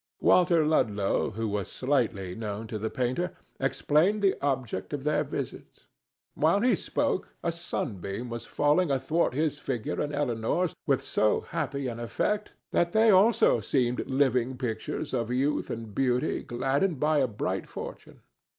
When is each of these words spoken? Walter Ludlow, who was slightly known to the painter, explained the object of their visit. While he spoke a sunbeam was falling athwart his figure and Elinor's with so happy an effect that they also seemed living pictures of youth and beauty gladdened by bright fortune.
Walter 0.19 0.65
Ludlow, 0.65 1.29
who 1.29 1.47
was 1.47 1.71
slightly 1.71 2.33
known 2.33 2.65
to 2.65 2.79
the 2.79 2.89
painter, 2.89 3.35
explained 3.59 4.23
the 4.23 4.33
object 4.41 4.93
of 4.93 5.03
their 5.03 5.23
visit. 5.23 5.85
While 6.33 6.61
he 6.61 6.75
spoke 6.75 7.35
a 7.43 7.51
sunbeam 7.51 8.27
was 8.27 8.47
falling 8.47 8.89
athwart 8.89 9.35
his 9.35 9.59
figure 9.59 10.01
and 10.01 10.11
Elinor's 10.11 10.73
with 10.87 11.03
so 11.03 11.41
happy 11.41 11.85
an 11.85 11.99
effect 11.99 12.51
that 12.71 12.93
they 12.93 13.11
also 13.11 13.59
seemed 13.59 14.07
living 14.07 14.57
pictures 14.57 15.13
of 15.13 15.29
youth 15.29 15.69
and 15.69 15.93
beauty 15.93 16.41
gladdened 16.41 16.99
by 16.99 17.23
bright 17.27 17.69
fortune. 17.69 18.21